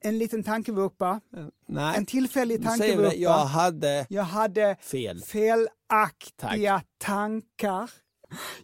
[0.00, 1.20] en liten tankevurpa,
[1.68, 1.96] Nej.
[1.98, 3.14] en tillfällig tankevurpa.
[3.14, 4.06] jag hade...
[4.08, 5.20] Jag hade Fel.
[5.22, 7.90] felaktiga tankar.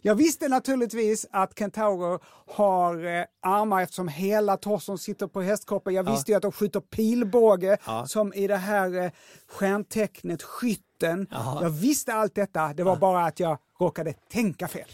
[0.01, 2.19] Jag visste naturligtvis att kentaurer
[2.55, 5.93] har eh, armar eftersom hela torson sitter på hästkroppen.
[5.93, 8.05] Jag visste ju att de skjuter pilbåge Ja.
[8.07, 9.11] som i det här eh,
[9.47, 11.27] stjärntecknet Skytten.
[11.31, 11.63] Jaha.
[11.63, 14.89] Jag visste allt detta, det var bara att jag råkade tänka fel.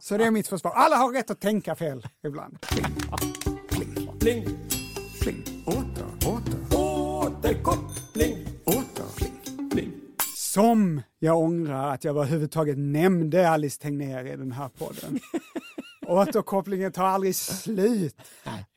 [0.00, 0.72] Så det är mitt försvar.
[0.74, 2.58] Alla har rätt att tänka fel ibland.
[4.20, 4.46] Pling.
[5.20, 5.64] Pling.
[5.66, 8.55] Åter, åter, Återkoppling.
[10.56, 15.20] Som jag ångrar att jag överhuvudtaget nämnde Alice Tegnér i den här podden.
[16.06, 18.16] Återkopplingen tar aldrig slut.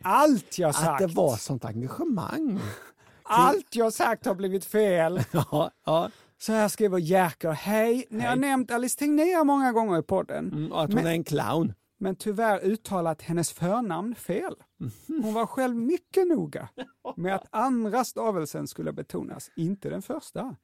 [0.04, 2.60] Allt jag Att sagt, det var sånt engagemang.
[3.24, 5.22] allt jag sagt har blivit fel.
[5.32, 6.10] Ja, ja.
[6.38, 7.52] Så här skriver Jerker.
[7.52, 10.52] Hej, ni har nämnt Alice Tegnér många gånger i podden.
[10.52, 11.74] Mm, och att hon Men- är en clown.
[12.00, 14.56] Men tyvärr uttalat hennes förnamn fel.
[14.80, 15.24] Mhm.
[15.24, 16.70] Hon var själv mycket noga
[17.18, 20.56] med att andra stavelsen skulle betonas, inte den första.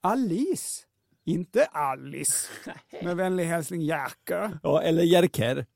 [0.00, 0.82] Alice,
[1.24, 2.48] inte Alice.
[3.02, 4.58] Med vänlig hälsning Jerker.
[4.62, 5.66] Ja, eller Jerker.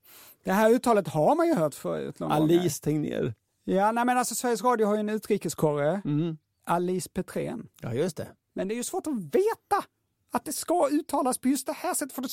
[0.44, 2.18] Det här uttalet har man ju hört förut.
[2.18, 2.38] någon gång.
[2.38, 3.34] Alice Tegnér.
[3.64, 6.38] Ja, nej, men alltså Sveriges Radio har ju en utrikeskorre, Mm.
[6.66, 7.68] Alice Petrén.
[7.80, 8.28] Ja, just det.
[8.54, 9.84] Men det är ju svårt att veta
[10.32, 12.12] att det ska uttalas på just det här sättet.
[12.14, 12.24] För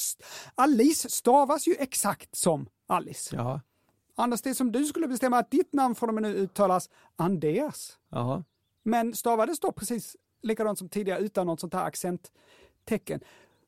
[0.56, 3.36] Alice stavas ju exakt som Alice.
[3.36, 3.62] Ja.
[4.16, 6.90] Anders, det är som du skulle bestämma att ditt namn från och med nu uttalas
[7.16, 7.92] Anders.
[8.10, 8.44] Jaha.
[8.84, 13.20] Men stavades då precis likadant som tidigare utan något sånt här accenttecken.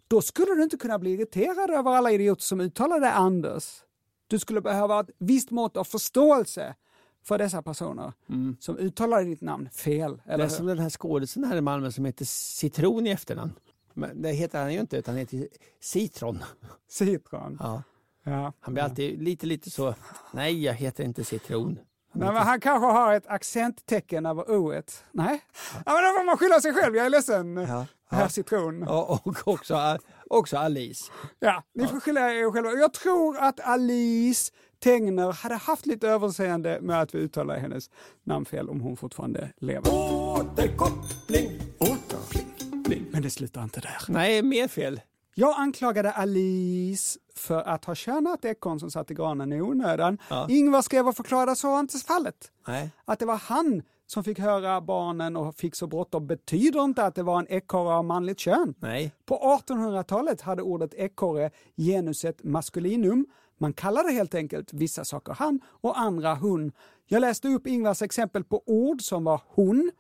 [0.08, 3.84] Då skulle du inte kunna bli irriterad över alla idioter som uttalar det Anders.
[4.28, 6.76] Du skulle behöva ett visst mått av förståelse
[7.24, 8.14] för dessa personer
[8.60, 10.12] som uttalar ditt namn fel.
[10.12, 10.20] Mm.
[10.26, 13.52] Det Eller är som den här skådisen här i Malmö som heter Citron i efternamn.
[13.94, 15.48] Men det heter han ju inte, utan han heter
[15.82, 16.44] Citron.
[16.90, 17.58] Citron.
[17.60, 17.84] Ja.
[18.24, 18.54] Ja.
[18.60, 19.96] Han blir alltid lite, lite så,
[20.32, 21.80] nej jag heter inte Citron.
[22.14, 25.04] Nej, men han kanske har ett accenttecken över o-et.
[25.12, 25.44] Nej,
[25.86, 26.96] ja, men då får man skylla sig själv.
[26.96, 27.86] Jag är ledsen, Ja.
[28.12, 28.80] herr Citron.
[28.88, 29.98] Ja, och också,
[30.30, 31.12] också Alice.
[31.40, 32.72] Ja, ni får skylla er själva.
[32.72, 34.52] Jag tror att Alice
[34.84, 37.90] Tegner hade haft lite överseende med att vi uttalar hennes
[38.24, 39.92] namn fel om hon fortfarande lever.
[39.94, 41.62] Återkoppling.
[41.80, 43.06] Återkoppling.
[43.12, 43.98] Men det slutar inte där.
[44.08, 45.02] Nej, mer fel.
[45.36, 50.18] Jag anklagade Alice för att ha tjänat ekorren som satt i granen i onödan.
[50.30, 50.48] Ja.
[50.50, 52.52] Ingvar skrev och förklarade så inte fallet.
[52.68, 52.90] Nej.
[53.06, 57.16] Att det var han som fick höra barnen och fick så bråttom betyder inte att
[57.16, 58.74] det var en ekorre av manligt kön.
[58.80, 59.14] Nej.
[59.26, 63.26] På 1800-talet hade ordet ekorre genuset maskulinum.
[63.58, 66.72] Man kallade helt enkelt vissa saker han och andra hon.
[67.06, 69.92] Jag läste upp Ingvars exempel på ord som var hon,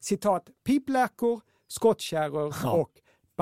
[0.00, 2.72] citat piplärkor, skottkärror Ja.
[2.72, 2.90] och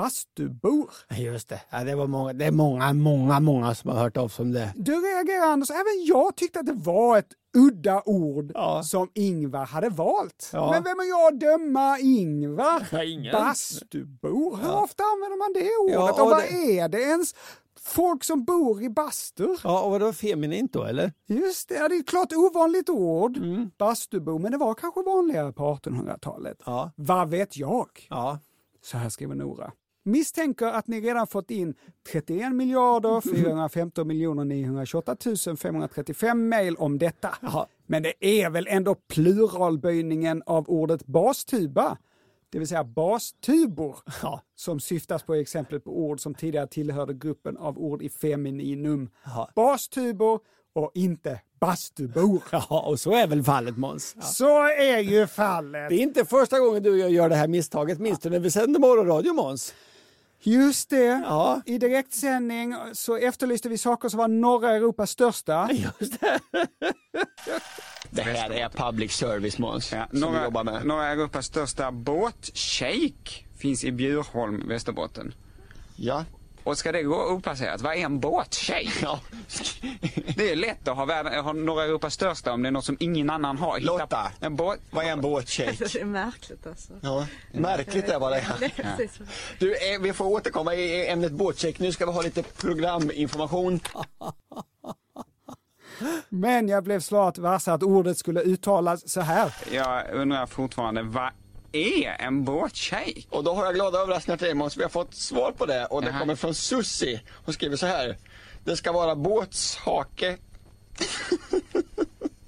[0.03, 0.91] bastubor.
[1.19, 4.29] Just det, ja, det, var många, det är många, många, många som har hört av
[4.29, 4.73] sig om det.
[4.77, 8.83] Du reagerar Anders, även jag tyckte att det var ett udda ord Ja.
[8.83, 10.51] som Ingvar hade valt.
[10.53, 10.71] Ja.
[10.71, 12.87] Men vem är jag att döma Ingvar?
[12.93, 13.33] Ja, ingen.
[13.33, 15.95] Bastubor, hur ofta använder man det ordet?
[15.95, 17.35] Ja, och och vad det- är det ens?
[17.81, 19.61] Folk som bor i bastur?
[19.65, 21.13] Ja, och vadå feminint då eller?
[21.27, 23.71] Just det, ja, det är ett klart ovanligt ord, Mm.
[23.79, 26.63] bastubo, men det var kanske vanligare på 1800-talet.
[26.67, 26.91] Ja.
[26.97, 27.89] Vad vet jag?
[28.11, 28.39] Ja.
[28.83, 29.73] Så här skriver Nora.
[30.09, 31.75] Misstänker att ni redan fått in
[32.13, 35.17] 31 miljarder 415 miljoner 928
[35.59, 37.35] 535 mejl om detta.
[37.43, 37.67] Jaha.
[37.87, 41.97] Men det är väl ändå pluralböjningen av ordet bastuba,
[42.51, 44.43] det vill säga bastubor, Ja.
[44.55, 49.11] som syftas på exemplet på ord som tidigare tillhörde gruppen av ord i femininum.
[49.25, 49.49] Jaha.
[49.55, 50.41] Bastubor
[50.73, 52.43] och inte bastubor.
[52.53, 54.13] Ja, och så är väl fallet Måns.
[54.17, 54.23] Ja.
[54.23, 55.89] Så är ju fallet.
[55.89, 58.39] Det är inte första gången du och jag gör det här misstaget, minns du när
[58.39, 59.75] vi sände morgonradio Måns?
[60.41, 61.05] Just det.
[61.25, 61.63] Ja.
[61.67, 65.69] I direktsändning så efterlyste vi saker som var norra Europas största.
[66.01, 66.41] Just det.
[68.11, 70.87] Det här är public service Måns, Ja, som vi norra, jobbar med.
[70.87, 75.35] norra Europas största båtshake finns i Bjurholm, Västerbotten.
[75.97, 76.25] Ja.
[76.69, 77.81] Och ska det gå opasserat?
[77.81, 78.93] Vad är en båtshake?
[79.03, 79.21] ja.
[80.37, 82.97] Det är lätt att ha, världen, ha norra Europas största om det är något som
[83.01, 83.79] ingen annan har.
[83.79, 84.33] Hitta Lotta.
[84.41, 84.79] En båt...
[84.91, 85.77] Vad är en båtshake?
[85.79, 86.93] Det är märkligt alltså.
[87.01, 88.69] Ja, märkligt är vad det är.
[88.97, 89.21] Precis.
[89.59, 91.79] Du, eh, vi får återkomma i ämnet båtcheck.
[91.79, 93.81] Nu ska vi ha lite programinformation.
[96.29, 99.55] Men jag blev snart varse att ordet skulle uttalas så här.
[99.73, 101.31] Jag undrar fortfarande, vad
[101.73, 103.23] är en båtshake?
[103.31, 104.77] Och då har jag glada överraskningar till dig Måns.
[104.77, 106.21] Vi har fått svar på det och det Jaha.
[106.21, 107.21] kommer från Sussi.
[107.45, 108.17] Hon skriver så här.
[108.65, 110.37] Det ska vara båtshake.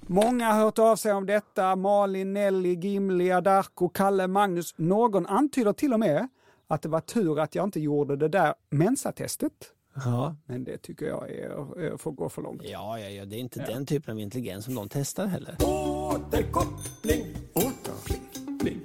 [0.07, 1.77] Många har hört av sig om detta.
[1.77, 4.75] Malin, Nelly, Gimli, Adarko, Kalle, Magnus.
[4.77, 6.29] Någon antyder till och med
[6.69, 9.53] att det var tur att jag inte gjorde det där mensatestet.
[9.95, 10.37] Ja.
[10.47, 12.63] Men det tycker jag är, är, får gå för långt.
[12.65, 15.57] Ja, ja, ja, det är inte den typen av intelligens som de testar heller.
[15.61, 18.30] Återkoppling, återkoppling.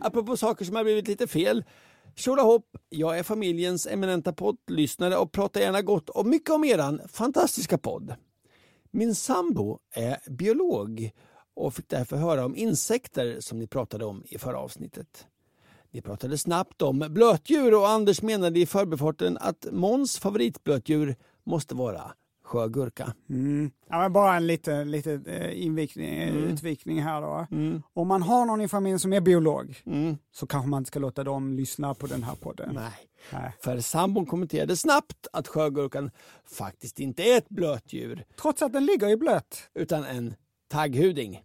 [0.01, 1.63] Apropå saker som har blivit lite fel.
[2.15, 7.77] Tjolahopp, jag är familjens eminenta poddlyssnare och pratar gärna gott och mycket om eran fantastiska
[7.77, 8.15] podd.
[8.91, 11.11] Min sambo är biolog
[11.53, 15.27] och fick därför höra om insekter som ni pratade om i förra avsnittet.
[15.91, 22.11] Ni pratade snabbt om blötdjur och Anders menade i förbifarten att Måns favoritblötdjur måste vara
[22.45, 23.13] sjögurka.
[23.29, 23.71] Mm.
[23.89, 26.43] Ja, men bara en liten, liten eh, invikning, eh, Mm.
[26.43, 27.47] utvikning här då.
[27.93, 29.77] Om man har någon i familjen som är biolog
[30.31, 32.69] så kanske man inte ska låta dem lyssna på den här podden.
[32.73, 32.91] Nej.
[33.33, 33.51] Nej.
[33.59, 36.11] För sambon kommenterade snabbt att sjögurkan
[36.57, 39.69] faktiskt inte är ett blötdjur Trots att den ligger i blöt.
[39.73, 40.35] utan en
[40.67, 41.41] tagghuding.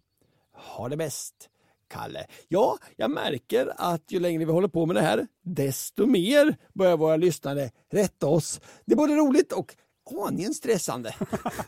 [0.77, 1.49] Ha det bäst,
[1.89, 2.25] Kalle.
[2.47, 6.97] Ja, jag märker att ju längre vi håller på med det här, desto mer börjar
[6.97, 8.61] våra lyssnare rätta oss.
[8.85, 9.75] Det är både roligt och
[10.19, 11.15] aningen stressande.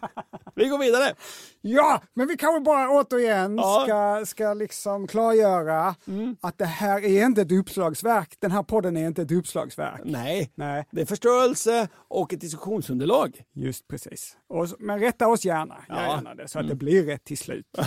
[0.56, 1.14] vi går vidare.
[1.62, 3.84] Ja, men vi kanske bara återigen Ja.
[3.86, 5.96] ska, ska liksom klargöra
[6.42, 8.36] att det här är inte ett uppslagsverk.
[8.40, 10.02] Den här podden är inte ett uppslagsverk.
[10.06, 10.86] Nej, Nej.
[10.92, 13.42] det är förstörelse och ett diskussionsunderlag.
[13.54, 14.38] Just precis.
[14.50, 16.02] Och, men rätta oss gärna, Ja.
[16.02, 17.66] gärna det, så att det blir rätt till slut.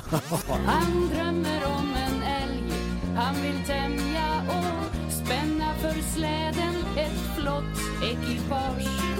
[0.67, 2.73] Han drömmer om en älg
[3.17, 9.16] Han vill tämja och spänna för släden ett flott ekipage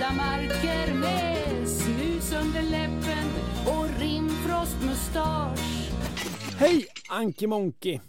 [0.00, 3.28] vitklädda marker med snus under läppen
[3.66, 5.90] och rimfrostmustasch
[6.56, 8.00] Hej Anki Monki!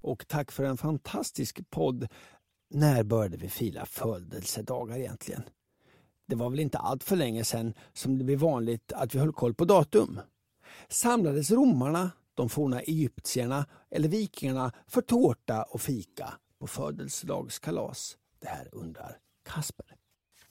[0.00, 2.08] Och tack för en fantastisk podd.
[2.70, 5.42] När började vi fila födelsedagar egentligen?
[6.28, 9.32] Det var väl inte allt för länge sedan som det blev vanligt att vi höll
[9.32, 10.20] koll på datum.
[10.88, 18.16] Samlades romarna, de forna egyptierna eller vikingarna för tårta och fika på födelsedagskalas?
[18.40, 19.87] Det här undrar Kasper.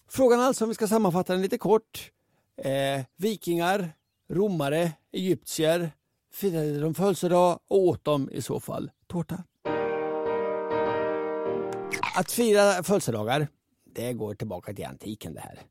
[0.10, 2.12] Frågan alltså om vi ska sammanfatta den lite kort.
[2.58, 3.94] Eh, vikingar,
[4.30, 5.92] romare, egyptier
[6.34, 9.44] firade de födelsedag och åt de i så fall tårta.
[12.16, 13.48] Att fira födelsedagar,
[13.86, 15.62] det går tillbaka till antiken det här.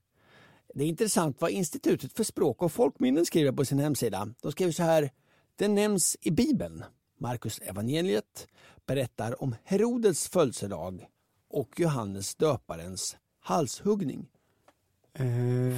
[0.75, 4.29] Det är intressant vad Institutet för språk och folkminnen skriver på sin hemsida.
[4.43, 5.11] De skriver så här.
[5.57, 6.85] Det nämns i Bibeln.
[7.19, 8.49] Markus evangeliet
[8.87, 11.07] berättar om Herodes födelsedag
[11.51, 13.17] och Johannes döparens
[13.47, 14.29] halshuggning.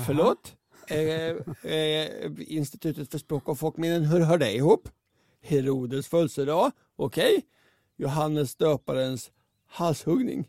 [0.06, 0.56] Förlåt?
[0.86, 4.88] Eh, eh, Institutet för språk och folkminnen, hur hör det ihop?
[5.42, 7.42] Herodes födelsedag, okej.
[7.96, 9.30] Johannes döparens
[9.66, 10.48] halshuggning.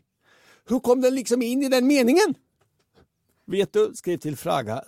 [0.68, 2.34] Hur kom den liksom in i den meningen?
[3.46, 3.92] Vet du?
[3.94, 4.84] Skriv till fraga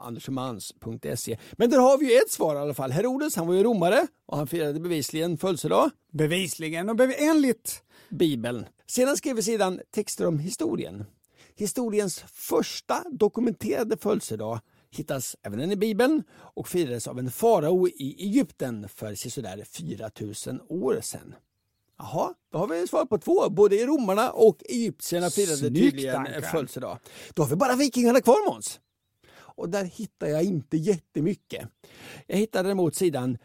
[0.00, 1.38] andersomans.se.
[1.52, 2.92] Men där har vi ju ett svar i alla fall.
[2.92, 5.90] Herodes han var ju romare och han firade bevisligen födelsedag.
[6.12, 8.66] Bevisligen och bev enligt Bibeln.
[8.86, 11.04] Sedan skrev vi sedan texter om historien.
[11.56, 18.88] Historiens första dokumenterade födelsedag hittas även i Bibeln och firades av en farao i Egypten
[18.88, 21.34] för sådär 4000 år sedan.
[21.98, 23.50] Jaha, då har vi svar på två.
[23.50, 26.98] Både romarna och egyptierna firade Snyggt, tydligen födelsedag.
[27.34, 28.80] Då har vi bara vikingarna kvar Måns.
[29.32, 31.68] Och där hittar jag inte jättemycket.
[32.26, 33.38] Jag hittade däremot sidan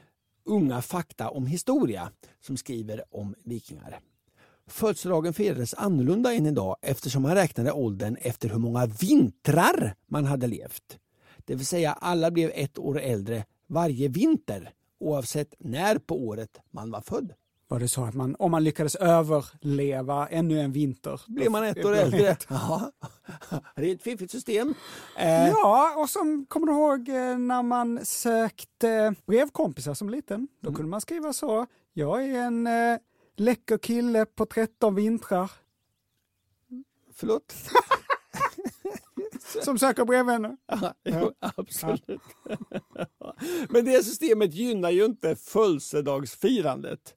[0.48, 4.00] Unga fakta om historia som skriver om vikingar.
[4.68, 10.48] Födelsedagen firades annorlunda än idag eftersom man räknade åldern efter hur många vintrar man hade
[10.48, 10.98] levt.
[11.46, 16.92] Det vill säga alla blev ett år äldre varje vinter oavsett när på året man
[16.92, 17.34] var född.
[17.68, 21.22] Var det så att man, om man lyckades överleva ännu en vinter.
[21.28, 22.38] Blev man ett år äldre?
[22.50, 22.92] Ja.
[23.76, 24.74] Det är ett fiffigt system.
[25.18, 30.48] Eh, Ja, och som kommer du ihåg eh, när man sökte brevkompisar som liten?
[30.62, 30.76] Då Mm.
[30.76, 31.66] kunde man skriva så.
[31.94, 32.98] Jag är en eh,
[33.36, 35.52] läcker kille på 13 vintrar
[37.14, 37.56] Förlåt?
[39.64, 40.58] som söker brevvänner.
[40.68, 42.22] Ja, jo, absolut.
[43.70, 47.14] Men det systemet gynnar ju inte födelsedagsfirandet.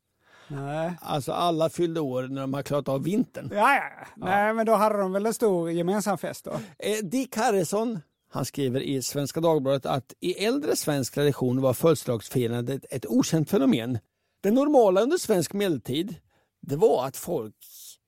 [0.48, 0.92] Nej.
[1.00, 3.50] Alltså alla fyllde år när de har klarat av vintern.
[3.52, 4.06] Ja, ja.
[4.16, 6.50] Nej, men då hade de väl en stor gemensam fest då.
[6.78, 8.00] Eh, Dick Harrison
[8.30, 13.98] han skriver i Svenska Dagbladet att i äldre svensk tradition var födelsedagsfirandet ett okänt fenomen.
[14.40, 16.14] Det normala under svensk medeltid
[16.60, 17.54] det var att folk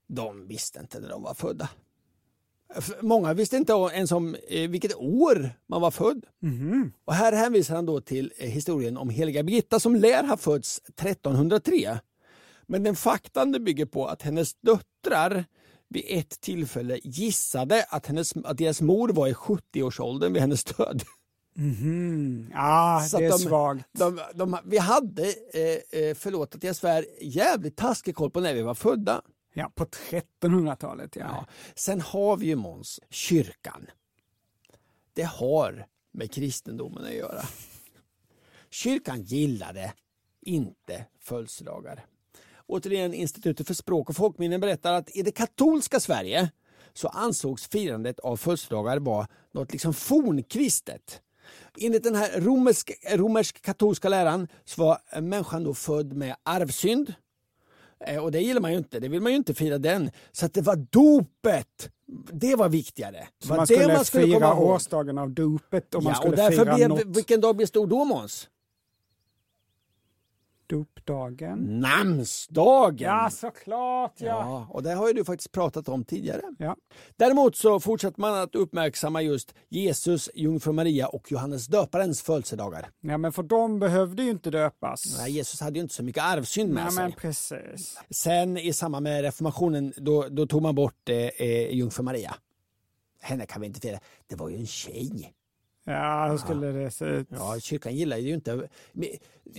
[0.09, 1.69] de visste inte när de var födda.
[3.01, 6.27] Många visste inte ens om eh, vilket år man var född.
[7.05, 10.81] Och här hänvisar han då till eh, historien om heliga Birgitta som lär ha fötts
[10.89, 11.99] 1303.
[12.67, 15.45] Men den faktan det bygger på att hennes döttrar
[15.89, 21.03] vid ett tillfälle gissade att, hennes, att deras mor var i 70-årsåldern vid hennes död.
[21.61, 22.51] Mhm.
[22.55, 23.87] Ja, Så det är de- svagt.
[23.93, 28.55] De, de, vi hade, eh, eh, förlåt att jag svär, jävligt taskig koll på när
[28.55, 29.23] vi var födda.
[29.55, 31.23] Ja, på 1300-talet ja.
[31.29, 31.47] Ja.
[31.75, 33.87] Sen har vi ju Måns, kyrkan.
[35.15, 37.43] Det har med kristendomen att göra.
[38.71, 39.93] Kyrkan gillade
[40.41, 42.07] inte födelsedagar.
[42.67, 46.51] Återigen, Institutet för språk och folkminnen berättar att i det katolska Sverige
[46.93, 51.23] så ansågs firandet av födelsedagar vara något liksom fornkristet.
[51.81, 57.15] Enligt den här romersk, romersk-katolska läran så var människan då född med arvsynd.
[58.07, 60.11] Eh, Och det gillar man ju inte, det vill man ju inte fira den.
[60.33, 61.91] Så att det var dopet,
[62.33, 63.29] det var viktigare.
[63.43, 66.37] Så var man skulle, man skulle fira årsdagen av dopet och man Ja, skulle och
[66.37, 67.17] därför fira blev, något.
[67.17, 68.49] vilken dag blev stor då Måns?
[70.71, 71.81] Dopdagen.
[71.81, 73.09] Namnsdagen!
[73.09, 74.27] Ja, såklart ja.
[74.27, 76.43] Ja, och det har ju du faktiskt pratat om tidigare.
[76.59, 76.77] Ja.
[77.17, 82.89] Däremot så fortsätter man att uppmärksamma just Jesus, Jungfru Maria och Johannes döparens födelsedagar.
[83.01, 85.19] Ja, men för de behövde ju inte döpas.
[85.19, 87.03] Nej, Jesus hade ju inte så mycket arvsynd med Nej, sig.
[87.03, 87.99] men precis.
[88.11, 92.35] Sen i samband med reformationen då, då tog man bort eh, eh, Jungfru Maria.
[93.23, 93.99] Henne kan vi inte fira.
[94.27, 95.33] Det var ju en tjej.
[95.91, 97.29] Ja, hur skulle det se ut?
[97.31, 98.69] Ja, kyrkan gillar ju inte...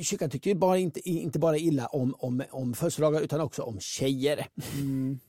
[0.02, 3.80] Kyrkan tyckte ju bara inte, inte bara illa om, om, om födelsedagar utan också om
[3.80, 4.48] tjejer.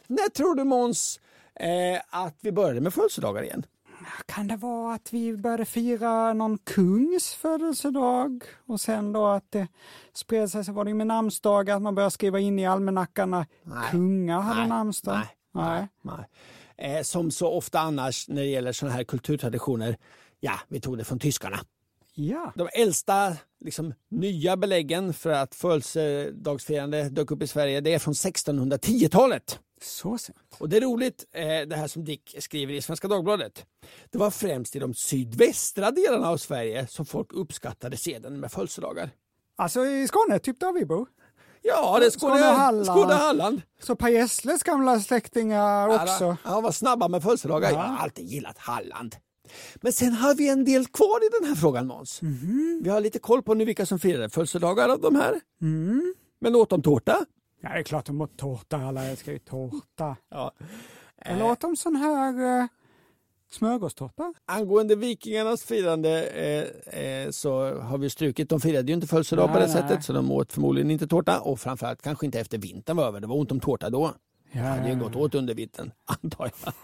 [0.06, 1.20] När tror du Måns
[1.54, 3.66] eh, att vi började med födelsedagar igen?
[4.26, 9.68] Kan det vara att vi började fira någon kungs födelsedag och sen då att det
[10.14, 13.46] spred sig så var det med namnsdagar, att man började skriva in i almanackan Nej.
[13.90, 14.68] kungar hade Nej.
[14.68, 15.20] namnsdag?
[15.52, 15.88] Nej.
[16.02, 16.26] Nej.
[16.76, 19.96] Eh, som så ofta annars när det gäller sådana här kulturtraditioner,
[20.42, 21.60] ja, vi tog det från tyskarna.
[22.14, 22.52] Ja.
[22.56, 28.14] De äldsta liksom, nya beläggen för att födelsedagsfirande dök upp i Sverige, det är från
[28.14, 29.58] 1610-talet.
[29.80, 30.38] Så sent.
[30.58, 33.66] Och det är roligt, eh, det här som Dick skriver i Svenska Dagbladet.
[34.10, 39.10] Det var främst i de sydvästra delarna av Sverige som folk uppskattade seden med födelsedagar.
[39.56, 41.08] Alltså i Skåne, typ där vi bor.
[41.62, 42.86] Ja, det är Skåne, Skåne Halland.
[42.86, 43.62] Skåne Halland.
[43.80, 46.24] Så Per Gessles gamla släktingar också.
[46.24, 47.70] Ja, han var snabba med födelsedagar.
[47.70, 49.16] Jag har alltid gillat Halland.
[49.76, 52.22] Men sen har vi en del kvar i den här frågan Måns.
[52.22, 52.80] Mhm.
[52.84, 55.40] Vi har lite koll på nu vilka som firade födelsedagar av de här.
[55.62, 56.14] Mm.
[56.40, 57.24] Men åt de tårta?
[57.60, 58.76] Ja, det är klart de åt tårta.
[58.76, 60.16] Alla älskar ju tårta.
[60.30, 60.52] Ja.
[61.24, 62.66] Eller åt de sån här eh,
[63.50, 64.34] smörgåstårta?
[64.46, 69.58] Angående vikingarnas firande eh, eh, så har vi strukit, de firade ju inte födelsedag på
[69.58, 69.72] det nej.
[69.72, 73.20] sättet så de åt förmodligen inte tårta och framförallt kanske inte efter vintern var över.
[73.20, 74.14] Det var ont om tårta då.
[74.52, 75.92] Ja, Det hade ju gått åt under vintern,
[76.22, 76.74] antar jag.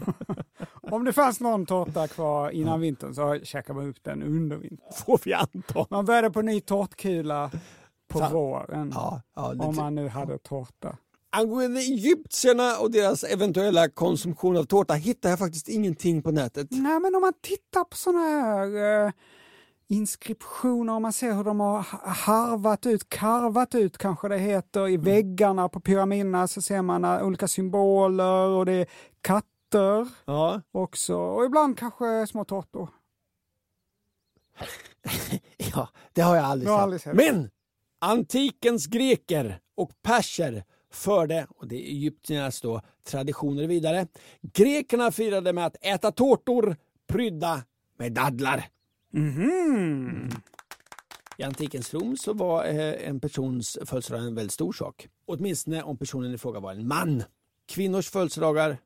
[0.92, 4.92] Om det fanns någon tårta kvar innan vintern så käkar man upp den under vintern.
[5.06, 5.86] Får vi anta.
[5.90, 7.50] Man började på ny tårtkula
[8.08, 8.32] på Fan.
[8.32, 8.92] våren.
[8.94, 10.96] Ja, ja, om man nu hade tårta.
[11.30, 16.66] Angående egyptierna och deras eventuella konsumtion av tårta hittar jag faktiskt ingenting på nätet.
[16.70, 19.12] Nej, men om man tittar på såna här eh,
[19.88, 25.68] inskriptioner, man ser hur de har harvat ut, karvat ut kanske det heter, i väggarna
[25.68, 28.86] på pyramiderna så ser man eh, olika symboler och det är
[29.20, 30.60] katter Ja.
[30.72, 31.16] också.
[31.16, 32.88] Och ibland kanske små tårtor.
[35.74, 37.14] Ja, det har jag aldrig har aldrig sett.
[37.16, 37.50] Men
[38.00, 44.06] antikens greker och perser förde, och det är egyptiernas då, traditioner vidare.
[44.42, 46.76] Grekerna firade med att äta tårtor
[47.08, 47.62] prydda
[47.98, 48.68] med dadlar.
[49.10, 50.30] Mhm.
[51.36, 55.08] I antikens Rom så var eh, en persons födelsedag en väldigt stor sak.
[55.26, 57.22] Åtminstone om personen i fråga var en man.
[57.66, 58.76] Kvinnors födelsedagar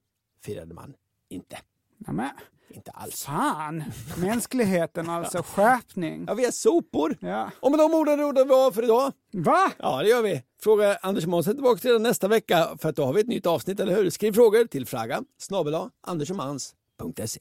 [0.44, 0.94] firade man
[1.28, 1.58] inte.
[1.98, 2.30] Nämen,
[2.70, 3.24] Inte alls.
[3.24, 3.84] fan!
[4.16, 6.24] Mänskligheten alltså, skärpning.
[6.28, 7.16] Ja, vi är sopor.
[7.20, 7.50] Ja.
[7.60, 9.12] Och med de orden rundar vi av för idag.
[9.32, 9.72] Va?
[9.78, 10.42] Ja, det gör vi.
[10.62, 13.80] Fråga Anders Månsson tillbaka till nästa vecka för att då har vi ett nytt avsnitt,
[13.80, 14.10] eller hur?
[14.10, 15.74] Skriv frågor till fraga snabel
[16.06, 17.40] andersochmans.se.